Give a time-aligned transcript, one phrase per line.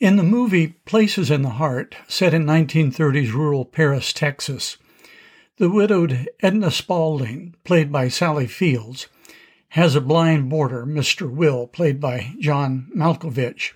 [0.00, 4.78] In the movie Places in the Heart, set in 1930s rural Paris, Texas,
[5.58, 9.08] the widowed Edna Spaulding, played by Sally Fields,
[9.68, 11.30] has a blind boarder, Mr.
[11.30, 13.74] Will, played by John Malkovich.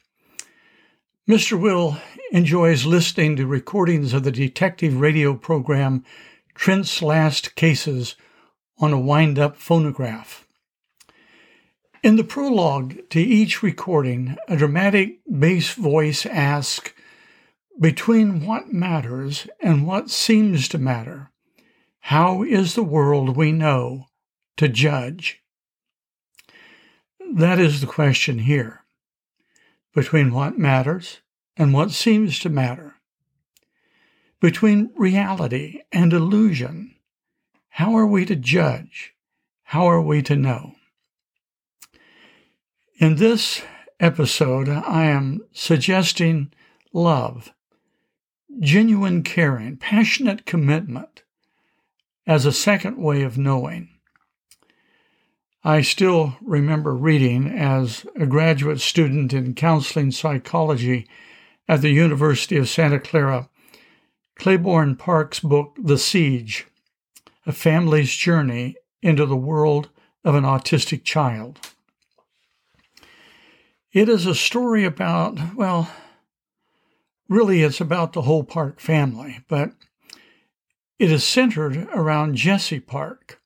[1.28, 1.60] Mr.
[1.60, 1.98] Will
[2.32, 6.06] enjoys listening to recordings of the detective radio program
[6.54, 8.16] Trent's Last Cases
[8.78, 10.46] on a wind up phonograph.
[12.04, 16.92] In the prologue to each recording, a dramatic bass voice asks,
[17.80, 21.30] Between what matters and what seems to matter,
[22.00, 24.08] how is the world we know
[24.58, 25.40] to judge?
[27.32, 28.84] That is the question here.
[29.94, 31.20] Between what matters
[31.56, 32.96] and what seems to matter.
[34.42, 36.96] Between reality and illusion,
[37.70, 39.14] how are we to judge?
[39.62, 40.74] How are we to know?
[42.96, 43.60] In this
[43.98, 46.52] episode, I am suggesting
[46.92, 47.52] love,
[48.60, 51.24] genuine caring, passionate commitment
[52.24, 53.88] as a second way of knowing.
[55.64, 61.08] I still remember reading as a graduate student in counseling psychology
[61.66, 63.48] at the University of Santa Clara
[64.36, 66.68] Claiborne Park's book, The Siege
[67.44, 69.88] A Family's Journey into the World
[70.24, 71.58] of an Autistic Child.
[73.94, 75.88] It is a story about, well,
[77.28, 79.70] really it's about the whole Park family, but
[80.98, 83.40] it is centered around Jesse Park.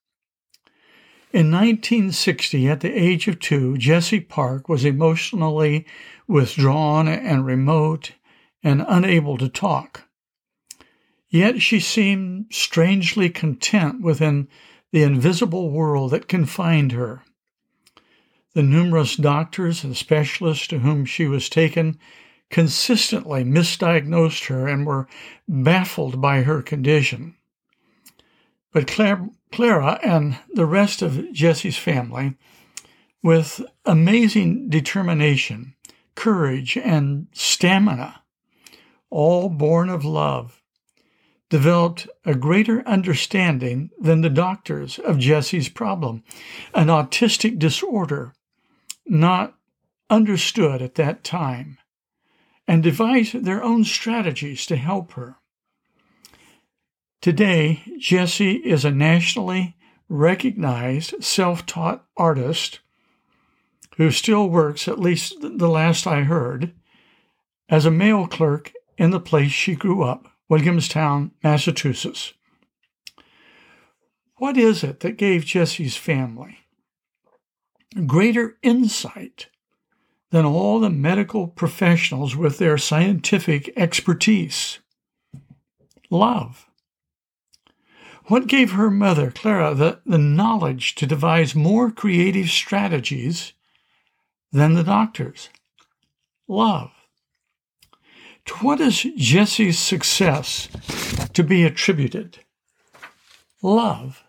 [1.35, 5.85] In 1960, at the age of two, Jessie Park was emotionally
[6.27, 8.13] withdrawn and remote
[8.63, 10.09] and unable to talk.
[11.29, 14.49] Yet she seemed strangely content within
[14.93, 17.23] the invisible world that confined her.
[18.55, 21.99] The numerous doctors and specialists to whom she was taken
[22.51, 25.07] consistently misdiagnosed her and were
[25.47, 27.37] baffled by her condition.
[28.73, 32.37] But Claire, Clara and the rest of Jesse's family,
[33.23, 35.75] with amazing determination,
[36.15, 38.23] courage, and stamina,
[39.11, 40.63] all born of love,
[41.51, 46.23] developed a greater understanding than the doctors of Jesse's problem,
[46.75, 48.35] an autistic disorder
[49.11, 49.55] not
[50.11, 51.79] understood at that time
[52.67, 55.37] and devised their own strategies to help her.
[57.21, 59.77] Today, Jesse is a nationally
[60.09, 62.81] recognized self taught artist
[63.97, 66.73] who still works, at least the last I heard,
[67.69, 72.33] as a mail clerk in the place she grew up, Williamstown, Massachusetts.
[74.37, 76.59] What is it that gave Jesse's family
[78.07, 79.49] greater insight
[80.31, 84.79] than all the medical professionals with their scientific expertise.
[86.11, 86.67] Love.
[88.27, 93.55] What gave her mother, Clara, the, the knowledge to devise more creative strategies
[94.53, 95.49] than the doctors?
[96.47, 96.91] Love.
[98.47, 100.69] To what is Jesse's success
[101.33, 102.39] to be attributed?
[103.63, 104.25] Love.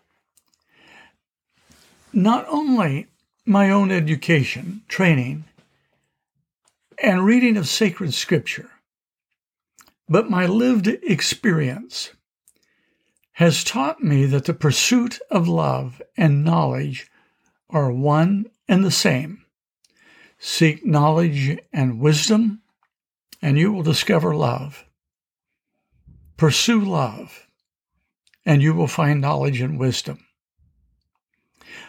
[2.12, 3.09] Not only
[3.50, 5.44] my own education, training,
[7.02, 8.70] and reading of sacred scripture,
[10.08, 12.10] but my lived experience
[13.32, 17.10] has taught me that the pursuit of love and knowledge
[17.68, 19.44] are one and the same.
[20.38, 22.62] Seek knowledge and wisdom,
[23.42, 24.84] and you will discover love.
[26.36, 27.48] Pursue love,
[28.46, 30.24] and you will find knowledge and wisdom.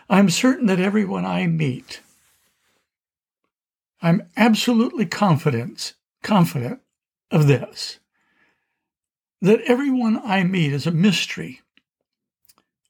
[0.10, 2.02] I'm certain that everyone I meet,
[4.02, 5.94] I'm absolutely confident,
[6.24, 6.82] confident
[7.30, 8.00] of this,
[9.42, 11.62] that everyone I meet is a mystery,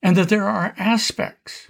[0.01, 1.69] and that there are aspects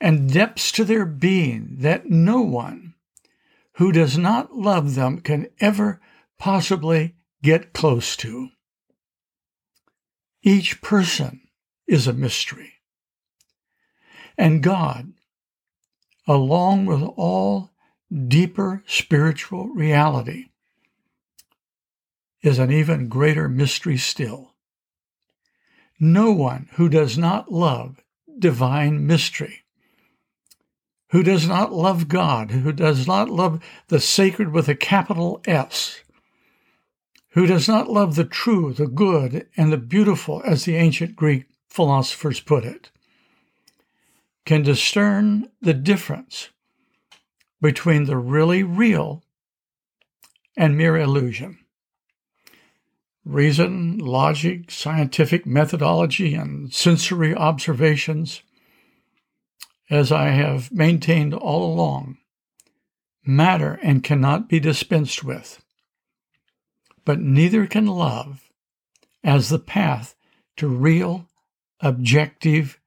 [0.00, 2.94] and depths to their being that no one
[3.74, 6.00] who does not love them can ever
[6.38, 8.50] possibly get close to.
[10.42, 11.40] Each person
[11.86, 12.73] is a mystery
[14.36, 15.12] and God,
[16.26, 17.70] along with all
[18.28, 20.46] deeper spiritual reality,
[22.42, 24.54] is an even greater mystery still.
[25.98, 28.00] No one who does not love
[28.38, 29.64] divine mystery,
[31.10, 36.00] who does not love God, who does not love the sacred with a capital S,
[37.30, 41.46] who does not love the true, the good, and the beautiful, as the ancient Greek
[41.68, 42.90] philosophers put it,
[44.44, 46.50] can discern the difference
[47.60, 49.22] between the really real
[50.56, 51.58] and mere illusion.
[53.24, 58.42] Reason, logic, scientific methodology, and sensory observations,
[59.88, 62.18] as I have maintained all along,
[63.24, 65.64] matter and cannot be dispensed with.
[67.06, 68.50] But neither can love
[69.22, 70.14] as the path
[70.58, 71.26] to real,
[71.80, 72.78] objective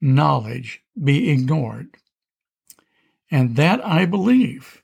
[0.00, 1.96] knowledge be ignored.
[3.30, 4.82] And that, I believe,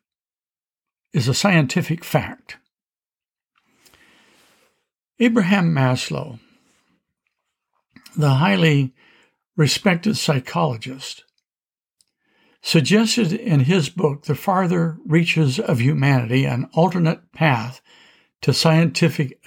[1.13, 2.57] is a scientific fact.
[5.19, 6.41] Abraham Maslow,
[8.17, 8.95] the highly
[9.57, 11.25] respected psychologist,
[12.63, 17.81] suggested in his book, The Farther Reaches of Humanity An Alternate Path
[18.41, 19.41] to Scientific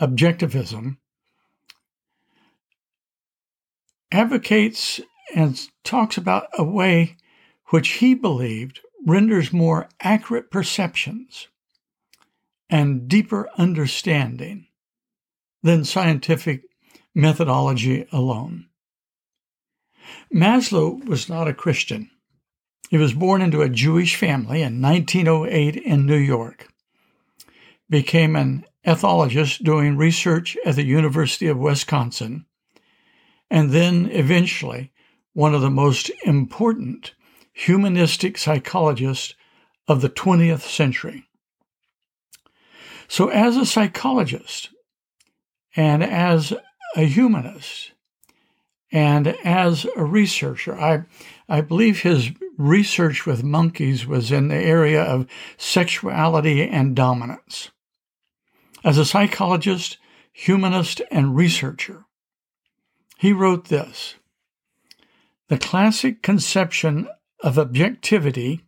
[0.00, 0.98] Objectivism,
[4.12, 5.00] advocates
[5.34, 7.16] and talks about a way
[7.66, 11.48] which he believed renders more accurate perceptions
[12.68, 14.66] and deeper understanding
[15.62, 16.62] than scientific
[17.14, 18.66] methodology alone.
[20.32, 22.10] Maslow was not a Christian.
[22.90, 26.68] He was born into a Jewish family in 1908 in New York.
[27.90, 32.46] Became an ethologist doing research at the University of Wisconsin,
[33.50, 34.92] and then eventually
[35.32, 37.14] one of the most important
[37.52, 39.34] humanistic psychologists
[39.88, 41.28] of the 20th century.
[43.08, 44.70] So, as a psychologist,
[45.76, 46.54] and as
[46.96, 47.92] a humanist
[48.90, 51.04] and as a researcher, I,
[51.48, 55.26] I believe his research with monkeys was in the area of
[55.58, 57.70] sexuality and dominance.
[58.82, 59.98] As a psychologist,
[60.32, 62.05] humanist, and researcher,
[63.18, 64.14] he wrote this
[65.48, 67.08] The classic conception
[67.42, 68.62] of objectivity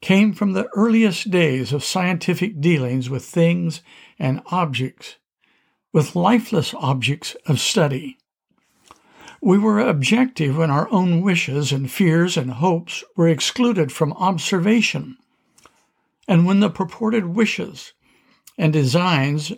[0.00, 3.80] came from the earliest days of scientific dealings with things
[4.18, 5.16] and objects
[5.92, 8.18] with lifeless objects of study.
[9.40, 15.16] We were objective when our own wishes and fears and hopes were excluded from observation,
[16.28, 17.94] and when the purported wishes
[18.58, 19.52] and designs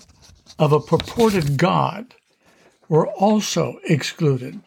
[0.58, 2.14] of a purported God
[2.88, 4.61] were also excluded.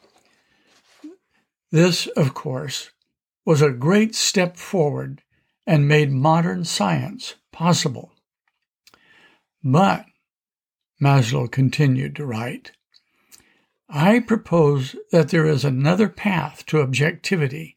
[1.72, 2.92] This, of course,
[3.46, 5.22] was a great step forward
[5.66, 8.12] and made modern science possible.
[9.64, 10.06] But
[11.02, 12.72] Maslow continued to write.
[13.90, 17.76] I propose that there is another path to objectivity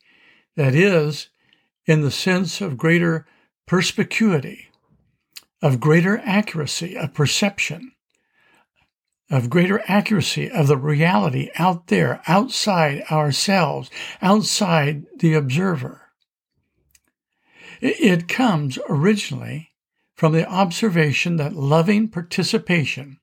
[0.56, 1.28] that is,
[1.86, 3.26] in the sense of greater
[3.66, 4.68] perspicuity,
[5.62, 7.93] of greater accuracy of perception,
[9.30, 13.90] of greater accuracy of the reality out there, outside ourselves,
[14.20, 16.02] outside the observer.
[17.80, 19.72] It comes originally
[20.14, 23.18] from the observation that loving participation,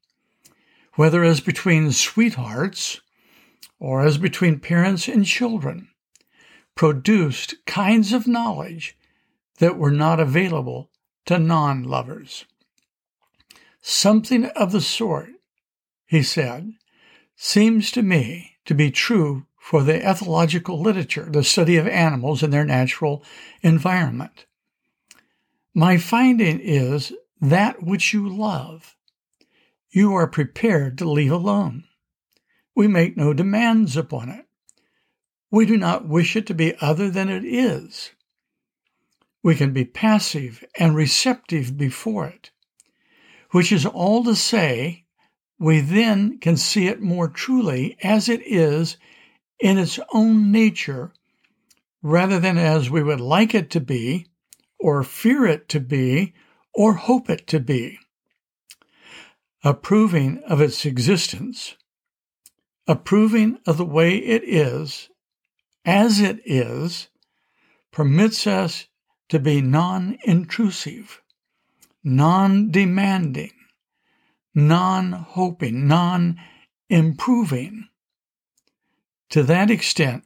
[0.95, 2.99] whether as between sweethearts
[3.79, 5.87] or as between parents and children,
[6.75, 8.97] produced kinds of knowledge
[9.59, 10.89] that were not available
[11.25, 12.45] to non lovers.
[13.81, 15.29] Something of the sort,
[16.11, 16.73] he said,
[17.37, 22.51] seems to me to be true for the ethological literature, the study of animals in
[22.51, 23.23] their natural
[23.61, 24.45] environment.
[25.73, 28.97] My finding is that which you love,
[29.89, 31.85] you are prepared to leave alone.
[32.75, 34.45] We make no demands upon it.
[35.49, 38.11] We do not wish it to be other than it is.
[39.41, 42.51] We can be passive and receptive before it,
[43.51, 45.05] which is all to say,
[45.61, 48.97] we then can see it more truly as it is
[49.59, 51.13] in its own nature
[52.01, 54.25] rather than as we would like it to be
[54.81, 56.33] or fear it to be,
[56.73, 57.99] or hope it to be.
[59.63, 61.75] Approving of its existence,
[62.87, 65.09] approving of the way it is,
[65.85, 67.09] as it is,
[67.91, 68.87] permits us
[69.29, 71.21] to be non intrusive,
[72.03, 73.51] non demanding,
[74.53, 76.39] non hoping, non
[76.89, 77.87] improving.
[79.29, 80.25] To that extent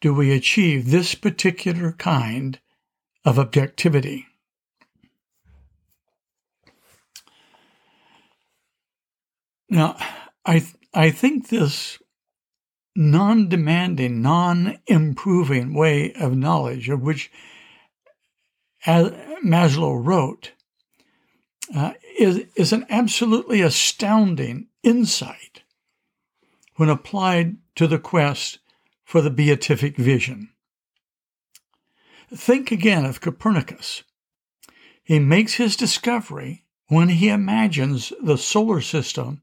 [0.00, 2.60] do we achieve this particular kind
[3.24, 4.26] of objectivity.
[9.70, 9.96] Now,
[10.44, 11.98] I, th- I think this
[12.94, 17.32] non demanding, non improving way of knowledge, of which
[18.86, 20.52] Maslow wrote,
[21.74, 25.62] uh, is, is an absolutely astounding insight
[26.76, 28.58] when applied to the quest
[29.04, 30.50] for the beatific vision.
[32.34, 34.02] Think again of Copernicus.
[35.02, 39.42] He makes his discovery when he imagines the solar system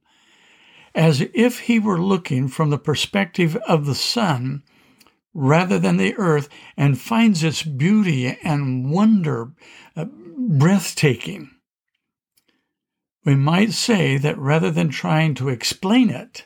[0.93, 4.63] as if he were looking from the perspective of the sun
[5.33, 9.51] rather than the earth and finds its beauty and wonder
[9.95, 10.05] uh,
[10.37, 11.49] breathtaking.
[13.23, 16.45] We might say that rather than trying to explain it,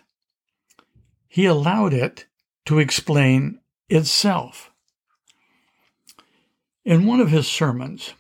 [1.28, 2.26] he allowed it
[2.66, 4.72] to explain itself.
[6.84, 8.14] In one of his sermons,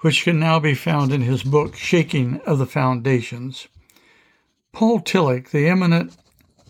[0.00, 3.68] which can now be found in his book, Shaking of the Foundations,
[4.72, 6.16] Paul Tillich, the eminent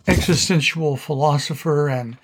[0.07, 2.17] existential philosopher and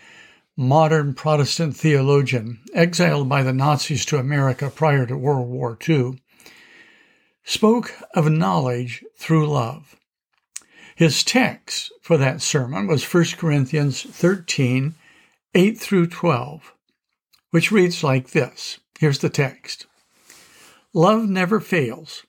[0.57, 6.19] modern Protestant theologian, exiled by the Nazis to America prior to World War II,
[7.45, 9.97] spoke of knowledge through love.
[10.97, 14.95] His text for that sermon was 1 Corinthians 13,
[15.55, 16.73] 8 through 12,
[17.51, 18.79] which reads like this.
[18.99, 19.87] Here's the text
[20.93, 22.25] Love never fails,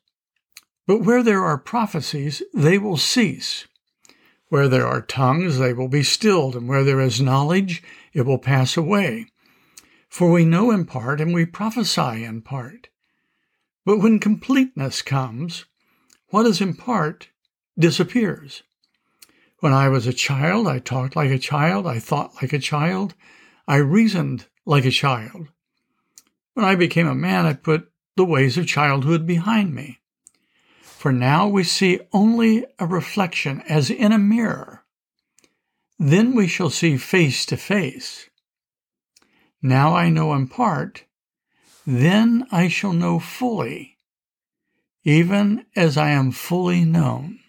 [0.87, 3.67] but where there are prophecies, they will cease.
[4.49, 7.81] Where there are tongues, they will be stilled, and where there is knowledge,
[8.13, 9.27] it will pass away.
[10.09, 12.89] For we know in part, and we prophesy in part.
[13.85, 15.65] But when completeness comes,
[16.29, 17.29] what is in part
[17.77, 18.63] disappears.
[19.59, 23.13] When I was a child, I talked like a child, I thought like a child,
[23.67, 25.47] I reasoned like a child.
[26.53, 29.99] When I became a man, I put the ways of childhood behind me.
[30.81, 34.83] For now we see only a reflection as in a mirror.
[35.99, 38.29] Then we shall see face to face.
[39.61, 41.03] Now I know in part,
[41.85, 43.97] then I shall know fully,
[45.03, 47.39] even as I am fully known.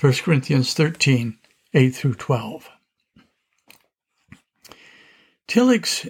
[0.00, 1.38] 1 Corinthians 13,
[1.74, 2.68] 8 through 12.
[5.46, 6.08] Tillich's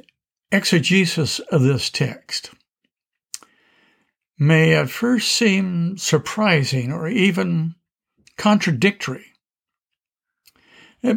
[0.51, 2.53] exegesis of this text
[4.39, 7.75] may at first seem surprising or even
[8.37, 9.27] contradictory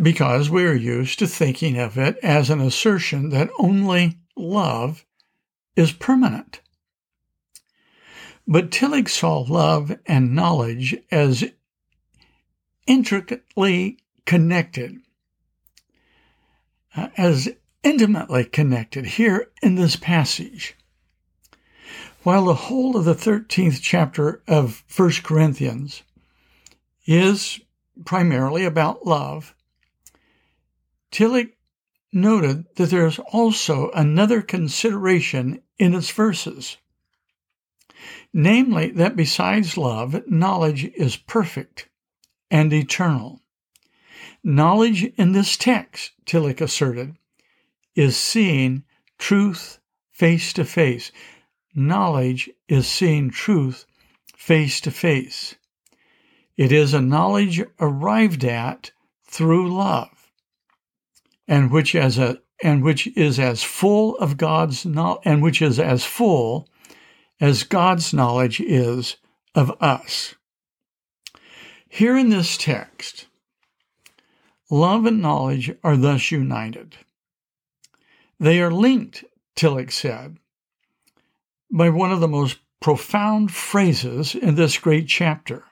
[0.01, 5.04] because we are used to thinking of it as an assertion that only love
[5.75, 6.61] is permanent.
[8.47, 11.43] But Tillich saw love and knowledge as
[12.85, 14.99] intricately connected,
[16.95, 17.49] uh, as
[17.83, 20.75] intimately connected here in this passage.
[22.23, 26.03] While the whole of the 13th chapter of 1 Corinthians
[27.05, 27.59] is
[28.03, 29.55] primarily about love,
[31.11, 31.54] Tillich
[32.15, 36.77] noted that there is also another consideration in its verses.
[38.33, 41.89] Namely, that besides love, knowledge is perfect
[42.49, 43.41] and eternal.
[44.43, 47.17] Knowledge in this text, Tillich asserted,
[47.95, 48.83] is seeing
[49.17, 49.79] truth
[50.11, 51.11] face to face.
[51.73, 53.85] Knowledge is seeing truth
[54.35, 55.55] face to face.
[56.57, 58.91] It is a knowledge arrived at
[59.25, 60.24] through love,
[61.47, 65.79] and which as a and which is as full of God's no, and which is
[65.79, 66.69] as full
[67.41, 69.17] as God's knowledge is
[69.53, 70.35] of us.
[71.89, 73.27] Here in this text,
[74.69, 76.95] love and knowledge are thus united.
[78.39, 79.23] They are linked,
[79.55, 80.37] Tillich said,
[81.71, 85.63] by one of the most profound phrases in this great chapter.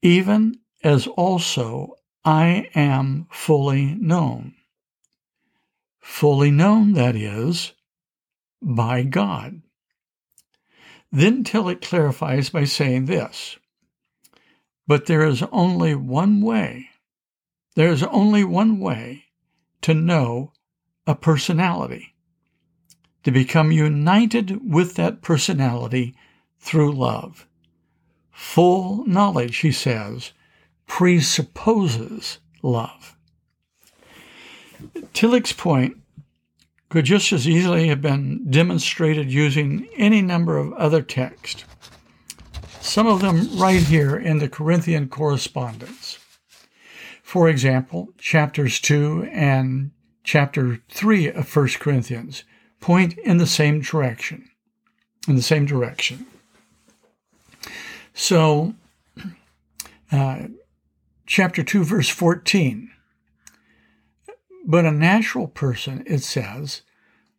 [0.00, 4.54] Even as also I am fully known.
[6.00, 7.72] Fully known, that is,
[8.60, 9.62] by God.
[11.10, 13.58] Then Tillich clarifies by saying this
[14.88, 16.88] but there is only one way.
[17.76, 19.26] There is only one way
[19.82, 20.52] to know
[21.06, 22.14] a personality,
[23.22, 26.16] to become united with that personality
[26.58, 27.46] through love.
[28.32, 30.32] Full knowledge, he says,
[30.88, 33.16] presupposes love.
[35.12, 35.98] Tillich's point
[36.88, 41.64] could just as easily have been demonstrated using any number of other texts
[42.88, 46.18] some of them right here in the Corinthian correspondence.
[47.22, 49.90] For example, chapters 2 and
[50.24, 52.44] chapter 3 of 1 Corinthians
[52.80, 54.48] point in the same direction.
[55.28, 56.24] In the same direction.
[58.14, 58.74] So,
[60.10, 60.48] uh,
[61.28, 62.90] chapter 2, verse 14.
[64.66, 66.82] But a natural person, it says,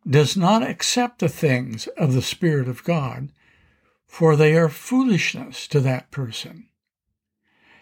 [0.08, 3.28] does not accept the things of the Spirit of God
[4.10, 6.66] for they are foolishness to that person.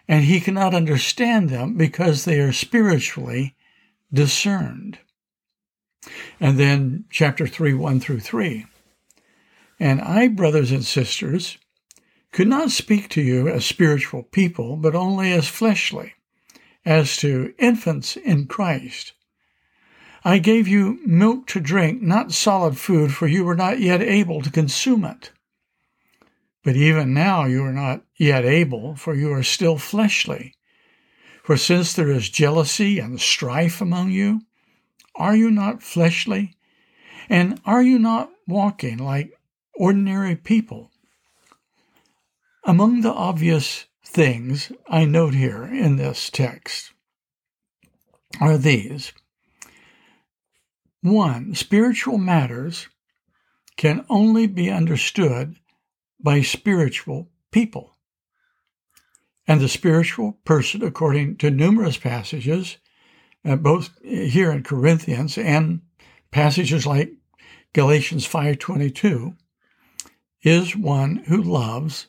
[0.07, 3.57] And he cannot understand them because they are spiritually
[4.13, 4.99] discerned.
[6.39, 8.67] And then chapter 3, 1 through 3.
[9.81, 11.57] And I, brothers and sisters,
[12.33, 16.15] could not speak to you as spiritual people, but only as fleshly,
[16.85, 19.15] as to infants in Christ.
[20.25, 24.43] I gave you milk to drink, not solid food, for you were not yet able
[24.43, 25.31] to consume it.
[26.65, 30.55] But even now you are not yet able, for you are still fleshly.
[31.43, 34.43] For since there is jealousy and strife among you,
[35.15, 36.57] are you not fleshly?
[37.29, 39.33] And are you not walking like
[39.75, 40.91] ordinary people?
[42.69, 46.93] Among the obvious things I note here in this text
[48.43, 49.15] are these.
[51.01, 52.89] One, spiritual matters
[53.79, 55.57] can only be understood
[56.21, 57.97] by spiritual people.
[59.47, 62.77] And the spiritual person, according to numerous passages,
[63.47, 65.81] uh, both here in Corinthians and
[66.31, 67.15] passages like
[67.73, 69.39] Galatians 5:22,
[70.43, 72.09] is one who loves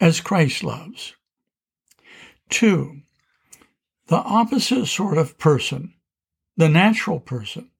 [0.00, 1.14] as Christ loves.
[2.48, 3.02] Two,
[4.06, 5.94] the opposite sort of person,
[6.56, 7.70] the natural person,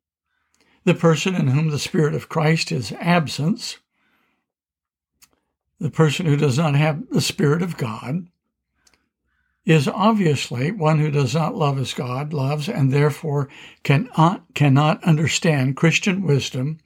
[0.84, 3.78] the person in whom the Spirit of Christ is absence,
[5.80, 8.28] the person who does not have the Spirit of God,
[9.64, 13.48] is obviously one who does not love as God loves and therefore
[13.82, 16.78] cannot, cannot understand Christian wisdom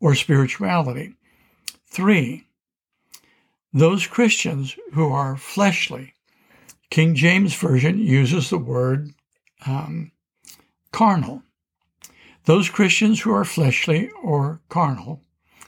[0.00, 1.14] or spirituality.
[1.86, 2.45] Three,
[3.76, 6.14] those Christians who are fleshly.
[6.88, 9.12] King James Version uses the word
[9.66, 10.12] um,
[10.92, 11.42] carnal.
[12.46, 15.20] Those Christians who are fleshly or carnal,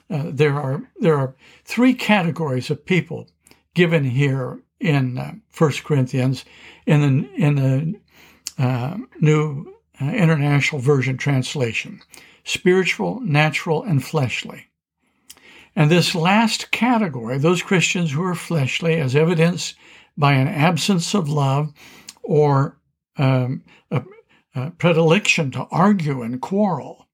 [0.09, 3.29] uh, there are there are three categories of people
[3.75, 6.47] given here in uh, 1 Corinthians
[6.87, 8.01] in the in the
[8.59, 12.01] uh, New uh, International Version translation:
[12.43, 14.68] spiritual, natural, and fleshly.
[15.77, 19.77] And this last category, those Christians who are fleshly, as evidenced
[20.17, 21.73] by an absence of love
[22.23, 22.79] or
[23.17, 24.03] um, a,
[24.55, 27.07] a predilection to argue and quarrel,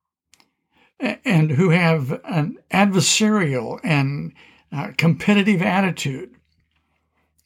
[1.01, 4.33] and who have an adversarial and
[4.73, 6.35] uh, competitive attitude,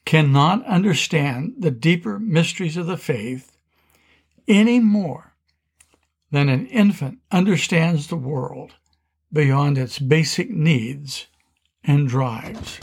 [0.04, 3.52] cannot understand the deeper mysteries of the faith
[4.46, 5.34] any more
[6.30, 8.74] than an infant understands the world
[9.32, 11.26] beyond its basic needs
[11.84, 12.80] and drives.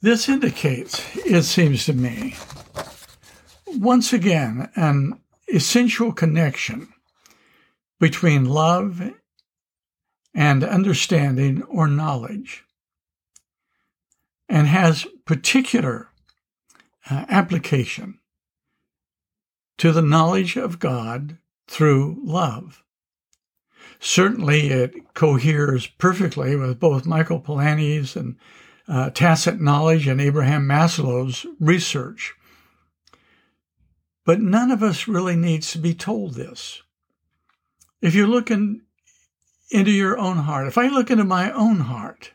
[0.00, 2.36] This indicates, it seems to me,
[3.66, 6.88] once again, an essential connection
[7.98, 9.02] between love
[10.34, 12.64] and understanding or knowledge,
[14.48, 16.10] and has particular
[17.08, 18.18] uh, application
[19.78, 22.82] to the knowledge of God through love.
[24.00, 28.36] Certainly, it coheres perfectly with both Michael Polanyi's and
[28.86, 32.34] uh, tacit knowledge and Abraham Maslow's research.
[34.24, 36.82] But none of us really needs to be told this.
[38.00, 38.82] If you look in,
[39.70, 42.32] into your own heart, if I look into my own heart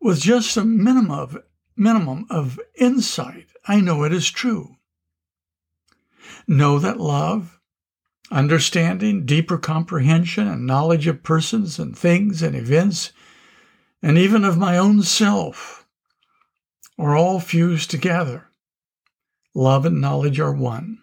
[0.00, 1.38] with just a minimum of,
[1.76, 4.76] minimum of insight, I know it is true.
[6.46, 7.60] Know that love,
[8.30, 13.12] understanding, deeper comprehension, and knowledge of persons and things and events,
[14.02, 15.86] and even of my own self,
[16.98, 18.48] are all fused together.
[19.54, 21.02] Love and knowledge are one.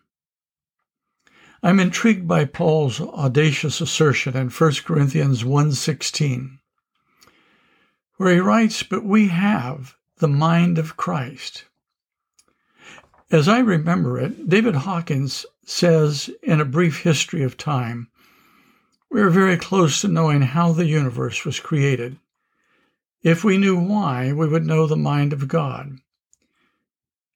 [1.63, 6.59] I'm intrigued by Paul's audacious assertion in 1 Corinthians 1:16,
[8.17, 11.65] where he writes, "But we have the mind of Christ."
[13.29, 18.07] As I remember it, David Hawkins says in A Brief History of Time,
[19.11, 22.19] we are very close to knowing how the universe was created.
[23.21, 25.97] If we knew why, we would know the mind of God.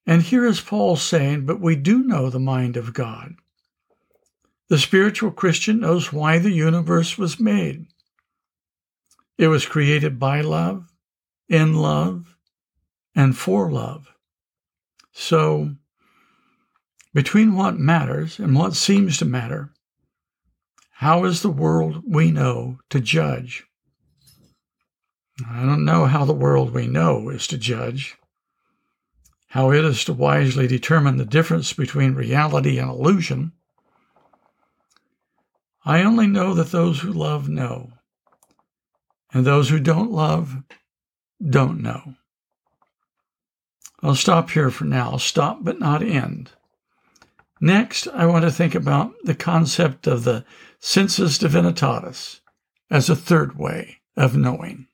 [0.06, 3.36] And here is Paul saying, But we do know the mind of God.
[4.70, 7.88] The spiritual Christian knows why the universe was made.
[9.38, 10.90] It was created by love,
[11.50, 12.38] in love,
[13.14, 14.08] and for love.
[15.12, 15.76] So,
[17.14, 19.74] between what matters and what seems to matter,
[20.92, 23.66] how is the world we know to judge?
[25.50, 28.16] I don't know how the world we know is to judge,
[29.48, 33.54] how it is to wisely determine the difference between reality and illusion.
[35.84, 37.92] I only know that those who love know,
[39.34, 40.58] and those who don't love
[41.44, 42.16] don't know.
[44.04, 45.18] I'll stop here for now.
[45.18, 46.52] Stop but not end.
[47.64, 50.44] Next, I want to think about the concept of the
[50.80, 52.40] sensus divinitatis
[52.90, 54.88] as a third way of knowing.